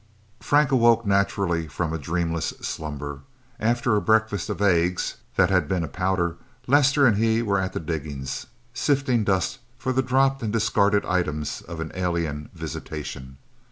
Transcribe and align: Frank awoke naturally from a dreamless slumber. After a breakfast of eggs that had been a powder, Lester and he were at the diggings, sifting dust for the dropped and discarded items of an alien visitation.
Frank 0.39 0.71
awoke 0.71 1.05
naturally 1.05 1.67
from 1.67 1.93
a 1.93 1.99
dreamless 1.99 2.55
slumber. 2.59 3.21
After 3.59 3.95
a 3.95 4.01
breakfast 4.01 4.49
of 4.49 4.59
eggs 4.59 5.17
that 5.35 5.51
had 5.51 5.67
been 5.67 5.83
a 5.83 5.87
powder, 5.87 6.37
Lester 6.65 7.05
and 7.05 7.17
he 7.17 7.43
were 7.43 7.59
at 7.61 7.73
the 7.73 7.79
diggings, 7.79 8.47
sifting 8.73 9.23
dust 9.23 9.59
for 9.77 9.93
the 9.93 10.01
dropped 10.01 10.41
and 10.41 10.51
discarded 10.51 11.05
items 11.05 11.61
of 11.61 11.79
an 11.79 11.91
alien 11.93 12.49
visitation. 12.55 13.37